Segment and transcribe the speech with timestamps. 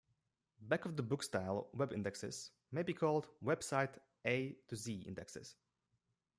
[0.61, 5.55] Back-of-the-book-style web indexes may be called "web site A-Z indexes".